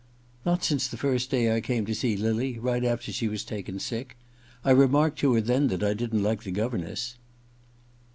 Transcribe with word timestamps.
* 0.25 0.45
Not 0.47 0.63
since 0.63 0.87
the 0.87 0.97
first 0.97 1.29
day 1.29 1.55
I 1.55 1.61
came 1.61 1.85
to 1.85 1.93
see 1.93 2.17
lily— 2.17 2.57
right 2.59 2.83
after 2.83 3.11
she 3.11 3.27
was 3.27 3.43
taken 3.43 3.77
sick. 3.77 4.17
I 4.65 4.71
remarked 4.71 5.19
to 5.19 5.31
her 5.35 5.41
then 5.41 5.67
that 5.67 5.83
I 5.83 5.93
didn't 5.93 6.23
like 6.23 6.41
the 6.41 6.49
governess.' 6.49 7.19